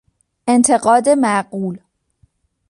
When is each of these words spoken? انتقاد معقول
انتقاد 0.47 1.09
معقول 1.09 1.79